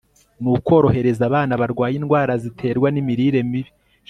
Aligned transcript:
ni 0.41 0.49
ukohereza 0.55 1.23
abana 1.29 1.53
barwaye 1.61 1.95
indwara 1.99 2.33
ziterwa 2.43 2.87
n'imirire 2.91 3.39
mibi 3.51 3.71